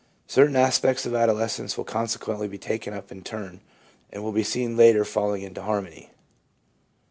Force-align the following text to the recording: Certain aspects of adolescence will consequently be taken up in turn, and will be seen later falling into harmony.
Certain 0.25 0.55
aspects 0.55 1.05
of 1.05 1.13
adolescence 1.13 1.77
will 1.77 1.83
consequently 1.83 2.47
be 2.47 2.57
taken 2.57 2.91
up 2.91 3.11
in 3.11 3.21
turn, 3.21 3.61
and 4.11 4.23
will 4.23 4.31
be 4.31 4.41
seen 4.43 4.75
later 4.75 5.05
falling 5.05 5.43
into 5.43 5.61
harmony. 5.61 6.09